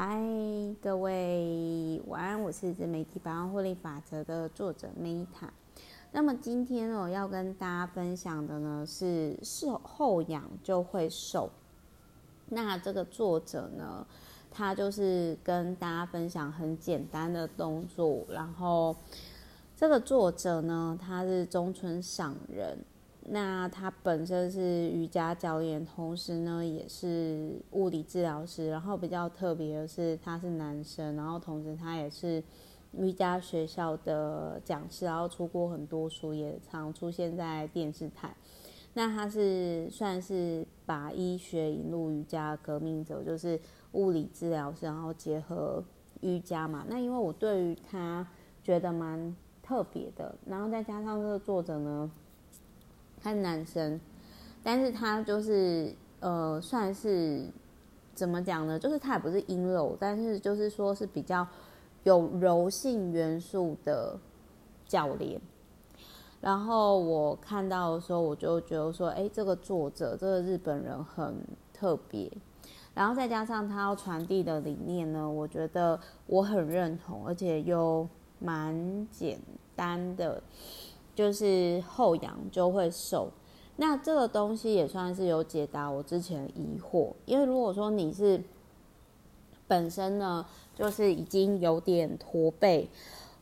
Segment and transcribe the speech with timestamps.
[0.00, 0.16] 嗨，
[0.80, 5.48] 各位晚安，我是自媒体百万获利法则的作者 Meta。
[6.12, 11.50] 那么今天我要跟大家分享的呢是事后养就会瘦。
[12.46, 14.06] 那这个作者呢，
[14.52, 18.24] 他就是跟大家分享很简单的动作。
[18.28, 18.94] 然后
[19.76, 22.78] 这个作者呢，他是中村赏人。
[23.30, 28.70] 那他本身是瑜伽教练，同时呢也是物理治疗师。
[28.70, 32.42] 然后比较特别的是，他是男生，然后同时他也是
[32.92, 38.34] 瑜伽学校的讲师，然后出过很多书，也常出现在电视台。
[38.94, 43.60] 那他是算是把医学引入瑜伽革命者，就是
[43.92, 45.84] 物理治疗师，然后结合
[46.22, 46.86] 瑜伽嘛。
[46.88, 48.26] 那因为我对于他
[48.64, 52.10] 觉得蛮特别的，然后再加上这个作者呢。
[53.28, 54.00] 他是男生，
[54.62, 57.44] 但是他就是呃，算是
[58.14, 58.78] 怎么讲呢？
[58.78, 61.46] 就是他也不是阴柔，但是就是说是比较
[62.04, 64.18] 有柔性元素的
[64.86, 65.40] 教练。
[66.40, 71.34] 然后我看到的时候，我就觉得说，哎，这个作者，这个日本人很
[71.72, 72.30] 特别。
[72.94, 79.38] 然后再加上他要传递的理念呢，我觉得我很认同，而且又蛮简
[79.76, 80.42] 单的。
[81.18, 83.28] 就是后仰就会瘦，
[83.74, 87.12] 那这个东西也算是有解答我之前的疑惑。
[87.26, 88.40] 因为如果说你是
[89.66, 90.46] 本身呢，
[90.76, 92.88] 就是已经有点驼背，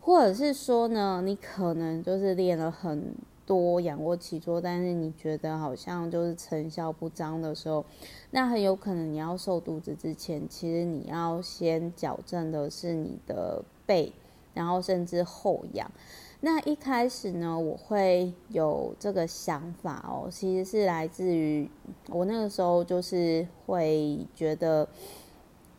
[0.00, 7.84] 或者是说呢，你可能就是练了很多仰卧起坐，但是你觉得好像就是成效不彰的时候，
[8.30, 14.14] 那很有可能你要瘦肚子之前，其实你要先矫正的是你的背，
[14.54, 15.90] 然后甚至后仰。
[16.40, 21.68] 那一开始呢，我会有这个想法哦，其实是来自于
[22.08, 24.86] 我那个时候就是会觉得，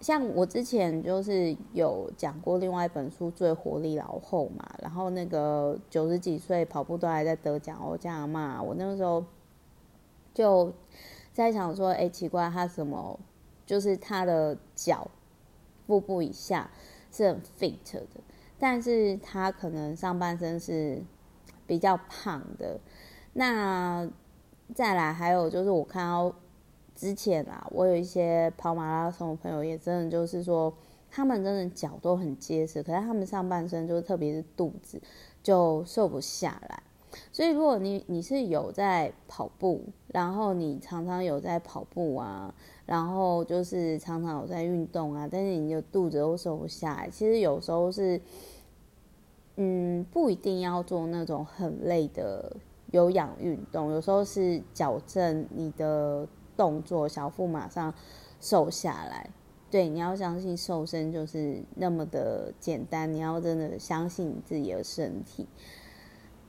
[0.02, 9.24] 像我之前就是有讲过另外一本书《最活力老后》嘛，然后那个九十几岁跑步都还在得奖哦，这样嘛，我那个时候
[10.34, 10.74] 就
[11.34, 13.20] 在想说，哎，奇怪，他什么
[13.66, 15.10] 就是他的脚
[15.86, 16.70] 腹部以下
[17.12, 18.02] 是很 fit 的。
[18.60, 21.02] 但是他可能上半身是
[21.66, 22.80] 比较胖的，
[23.34, 24.10] 那
[24.74, 26.34] 再来还有就是我看到
[26.96, 30.74] 之前啊，我有一些跑马拉松的朋友也真的就是说，
[31.12, 35.02] 他们真的脚都很结实，可是他们上半身就是特别是肚子
[35.44, 36.84] 就瘦不下来。
[37.38, 42.52] 所以如果你你是有在跑步，然后你常常有在跑步啊，
[42.84, 48.20] 然后就是常常有在运动啊，但是你的肚子都瘦不下来，其实有时候是，
[49.58, 52.58] 嗯，不一定要做那种很累的
[52.90, 57.94] 有氧运动，有时候是矫正你的动作，小腹马上
[58.42, 59.30] 瘦下来。
[59.70, 65.46] 对，你要相信瘦身就是那么的简单，你要真的相信你自己的身体。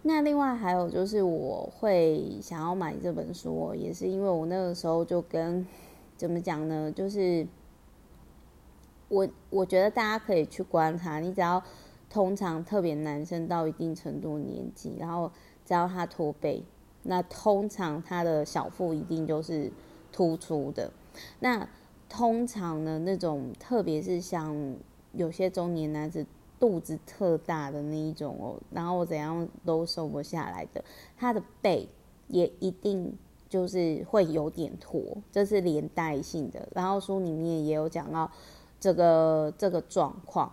[0.09, 5.67] 那另外还有就是，我会想要买这本书，也是因为我那个时候就跟
[6.17, 6.91] 怎么讲呢？
[6.91, 7.47] 就是
[9.09, 11.63] 我我觉得大家可以去观察，你只要
[12.09, 15.31] 通常特别男生到一定程度年纪，然后
[15.67, 16.65] 只要他驼背，
[17.03, 19.71] 那通常他的小腹一定就是
[20.11, 20.91] 突出的。
[21.41, 21.69] 那
[22.09, 24.75] 通常呢，那种特别是像
[25.13, 26.25] 有些中年男子。
[26.61, 30.85] 肚子特大的那一种哦，然后我怎样都瘦不下来的，
[31.17, 31.89] 他的背
[32.27, 33.17] 也一定
[33.49, 36.69] 就是会有点驼，这是连带性的。
[36.75, 38.31] 然后书里面也有讲到
[38.79, 40.53] 这个这个状况。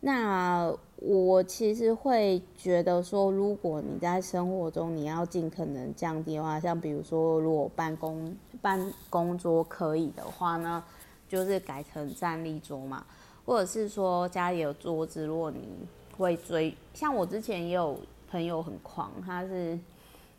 [0.00, 10.82] 那我其实会觉得说，如果你在生活中你要尽可能降低的话，像比如说，如果办公办公桌可以的话呢，
[11.28, 13.04] 就是改成站立桌嘛。
[13.46, 15.60] 或者是说家里有桌子，如果你
[16.18, 17.96] 会追，像我之前也有
[18.28, 19.78] 朋友很狂，他是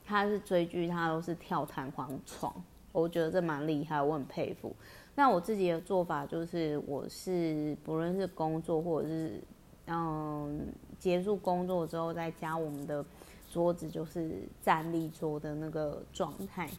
[0.05, 2.53] 他是追剧，他都是跳弹簧床，
[2.91, 4.75] 我觉得这蛮厉害，我很佩服。
[5.15, 9.41] 那我自己的做法就是，我是不论是工作或者是
[9.85, 10.67] 嗯
[10.99, 13.05] 结束工作之后，在家我们的
[13.49, 16.69] 桌子就是站立桌的那个状态。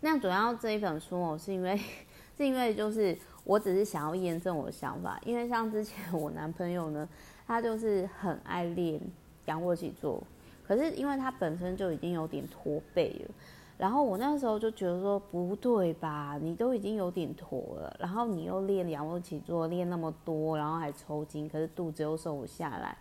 [0.00, 1.76] 那主要这一本书哦，是因为
[2.36, 3.16] 是因为就是。
[3.44, 7.08] 我只是想要验证我的想法，因为像之前我男朋友呢，
[7.46, 9.00] 他就是很爱练
[9.46, 10.22] 仰卧起坐，
[10.64, 13.34] 可是因为他本身就已经有点驼背了，
[13.76, 22.96] 然后我那时候就觉得说不对吧，你都已经有点驼了，然后你又练仰卧起坐练那么多，然后还抽筋，可是肚子又瘦不下来，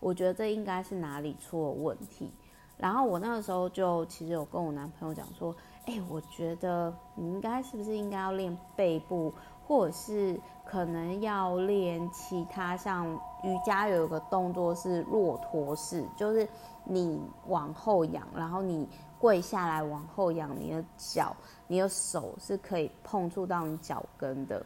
[0.00, 2.30] 我觉得这应该是哪里出了问题。
[2.78, 5.54] 然后我那个时候就其实有跟我男朋友讲说，
[5.84, 9.32] 哎，我觉得你应该是不是应该要练背部？
[9.66, 13.06] 或者是可能要练其他，像
[13.42, 16.46] 瑜伽有一个动作是骆驼式，就是
[16.84, 18.88] 你往后仰，然后你
[19.18, 21.34] 跪下来往后仰，你的脚、
[21.66, 24.64] 你的手是可以碰触到你脚跟的。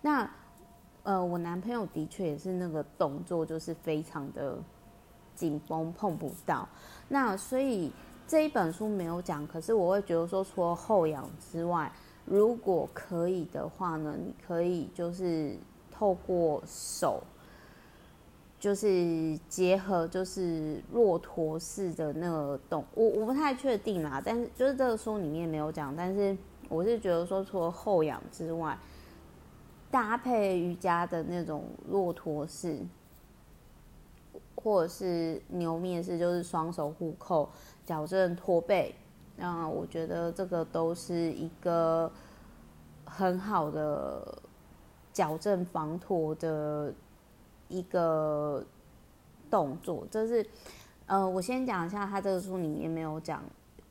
[0.00, 0.28] 那
[1.02, 4.58] 呃，我男朋友的确也是那个动作，就是非常的
[5.34, 6.68] 紧绷，碰不到。
[7.08, 7.90] 那所以
[8.26, 11.90] 这一本书没有讲，可是我会觉得说，除了后仰之外，
[12.28, 15.56] 如果可以的话呢，你可以就是
[15.90, 17.22] 透过手，
[18.58, 26.36] 就是结合就是骆驼式的那个动，我我不太确定啦，但是就是这个书里面没有讲，但是
[26.68, 28.78] 我是觉得说，除了后仰之外。
[29.90, 32.78] 搭配瑜伽的那种骆驼式，
[34.54, 37.48] 或者是牛面式，就是双手互扣，
[37.86, 38.94] 矫正驼背。
[39.38, 42.10] 那我觉得这个都是一个
[43.04, 44.36] 很好的
[45.12, 46.92] 矫正防脱的
[47.68, 48.64] 一个
[49.48, 50.06] 动作。
[50.10, 50.44] 这是
[51.06, 53.42] 呃，我先讲一下，他这个书里面没有讲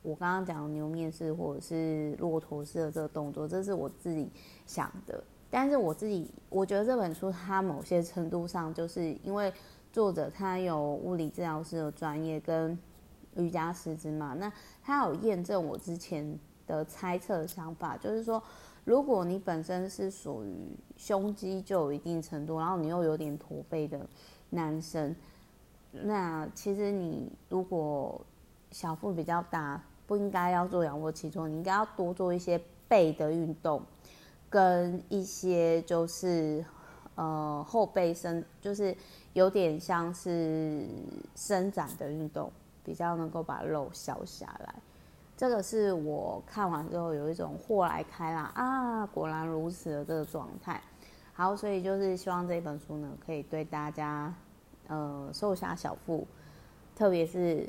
[0.02, 4.30] 我刚刚讲牛面式或者是骆驼式的这个动作，这是我自己
[4.66, 5.24] 想的。
[5.50, 9.50] 但是我自己，我觉得这本书它某些程度上，就是因为
[9.90, 12.78] 作者他有物理治疗师的专业跟
[13.38, 14.52] 瑜伽师资嘛，那
[14.82, 18.42] 他有验证我之前的猜测想法，就是说，
[18.84, 24.06] 如果你本身是属于胸肌就有一定程度，然后你又有点驼背的
[24.50, 25.16] 男生，
[25.90, 28.20] 那其实你如果
[28.70, 33.82] 小腹比较大，不应该要做仰卧起坐，你应该要多做一些背的运动。
[34.50, 36.64] 跟一些就是，
[37.16, 38.96] 呃，后背伸，就是
[39.34, 40.86] 有点像是
[41.36, 42.50] 伸展的运动，
[42.88, 44.74] 比较能够把肉消下来。
[45.36, 50.80] 这个是我看完之后有一种豁然开朗啊，果然如此的这个状态。
[51.34, 54.32] 好，所以就是希望这本书呢，可以对大家，
[54.86, 56.26] 呃，瘦下小腹，
[56.96, 57.68] 特别是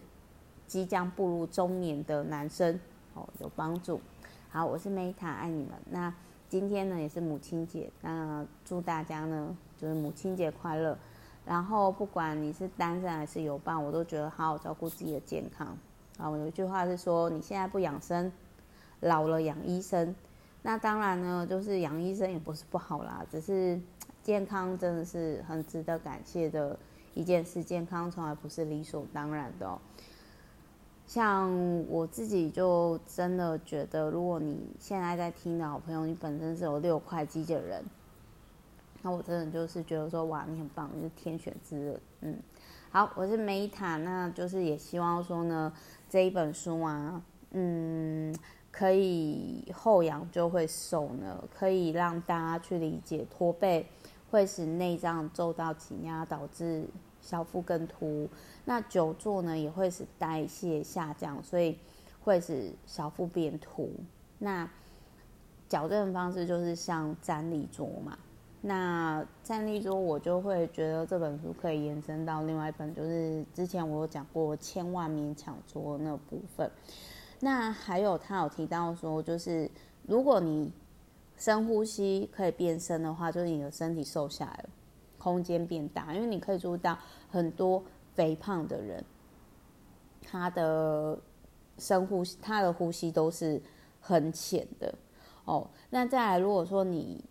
[0.65, 2.79] 即将步入中年的男生
[3.13, 3.99] 哦，有帮助。
[4.49, 5.73] 好，我是 Meta，爱你们。
[5.89, 6.13] 那。
[6.49, 10.97] 今天呢也是母亲节，那祝大家呢就是母亲节快乐。
[11.45, 15.77] 然后不管你是单身还是有伴，我都觉得好好照顾自己的健康。
[16.17, 18.31] 啊，我有一句话是说，你现在不养生，
[18.99, 20.13] 老了养医生。
[20.61, 23.79] 那当然呢，就是养医生也不是不好啦，只是
[24.21, 26.77] 健康真的是很值得感谢的
[27.13, 29.79] 一件事，健康从来不是理所当然的哦。
[31.07, 31.49] 像
[31.87, 37.83] 我自己就真的觉得，如果你现在在听的好朋友，你本身是有六块肌的人，
[39.01, 42.01] 那我真的就是觉得说，哇，你很棒，你是天选之人。
[42.21, 42.39] 嗯，
[42.91, 45.71] 好，我是梅塔那就是也希望说呢，
[46.09, 48.35] 这一本书啊，嗯，
[48.71, 53.87] 可以后仰就会瘦呢，可以让大家去理解驼背
[54.29, 56.85] 会使内脏受到挤压，导致。
[57.21, 58.29] 小腹更凸，
[58.63, 61.77] 那久坐呢也会使代谢下降，所以
[62.21, 63.91] 会使小腹变凸。
[64.39, 64.67] 那
[65.67, 68.17] 矫正方式就是像站立桌嘛。
[68.61, 76.69] 那站立桌我就会觉得这本书可以延伸到另外一本，就是之前我有讲过千万勉强桌那部分。
[77.39, 79.69] 那还有他有提到说，就是
[80.03, 80.71] 如果你
[81.37, 84.65] 深呼吸可以变深的话，就是你的身体瘦下来。
[85.17, 86.97] 空间变大，因为你可以注意到
[87.29, 87.83] 很多
[88.13, 89.03] 肥胖的人，
[90.21, 91.19] 他的
[91.77, 93.61] 深呼吸，他的呼吸都是
[93.99, 94.95] 很浅的
[95.43, 95.67] 哦。
[95.89, 97.21] 那再来，如果说你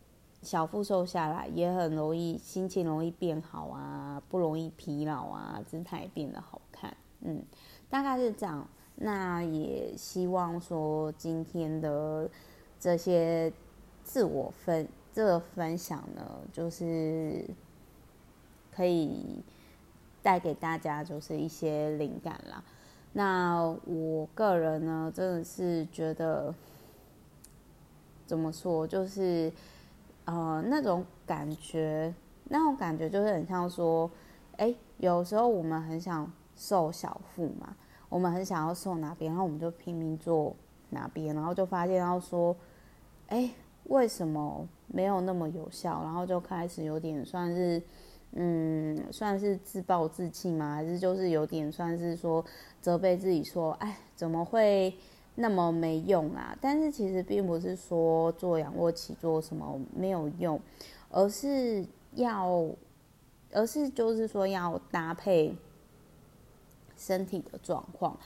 [0.49, 6.97] 小腹瘦下来，也很容易心情容易变好啊，不容易疲劳啊，姿态变得好看。
[7.21, 7.43] 嗯，
[7.91, 8.67] 大概是这样。
[8.95, 12.31] 那也希望说今天的
[12.81, 13.53] 这些
[14.03, 17.45] 自我分这个分享呢，就是。
[18.71, 19.43] 可以
[20.23, 22.63] 带给大家就是一些灵感啦。
[23.13, 26.55] 那我个人呢，真的是觉得
[28.25, 29.53] 怎么说，就是
[30.29, 34.11] 呃那种感觉，那种感觉就是很像说，
[34.59, 37.75] 哎，有时候我们很想瘦小腹嘛，
[38.11, 40.55] 我们很想要瘦哪边，然后我们就拼命做
[40.91, 42.55] 哪边，然后就发现要说，
[43.29, 43.51] 哎，
[43.85, 46.03] 为什么没有那么有效？
[46.03, 47.83] 然后就开始有点算是。
[48.33, 50.75] 嗯，算是自暴自弃吗？
[50.75, 52.45] 还是就是有点算是说
[52.79, 54.95] 责备自己说，哎，怎么会
[55.41, 56.57] 那么没用啊？
[56.61, 60.61] 但是其实并不是说做仰卧起坐什么没有用，
[61.11, 62.69] 而是要，
[63.53, 65.57] 而是就是说要搭配
[66.97, 68.19] 身体的状况，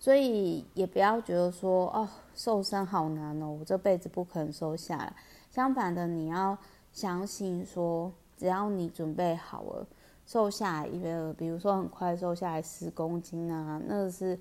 [0.00, 5.14] 所以也不要觉得说哦，瘦身好难哦，我这辈子不可能瘦下来。
[5.52, 6.58] 相反的，你要
[6.92, 9.86] 相信说，只要你准备好了，
[10.26, 14.36] 瘦下来一个，比如说很快瘦下来十公斤啊，那是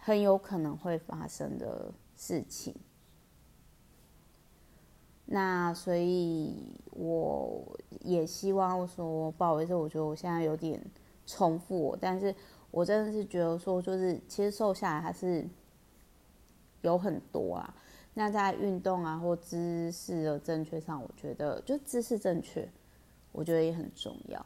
[0.00, 2.74] 很有可能会发生的事情。
[5.26, 10.84] 那所以我也希望说，不好意思，我觉得我现在有点
[11.24, 12.34] 重复，但是
[12.72, 15.46] 我真的是觉得说，就是其实瘦下来还是
[16.82, 17.74] 有很多啊。
[18.14, 22.68] 那在运动啊或姿势的正确上，我觉得就姿势正确，
[23.30, 24.44] 我觉得也很重要。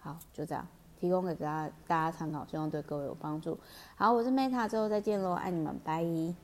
[0.00, 0.66] 好，就这样
[1.04, 3.58] 提供给大家大家参考，希望对各位有帮助。
[3.94, 6.02] 好，我是 Meta，最后再见喽，爱你们，拜。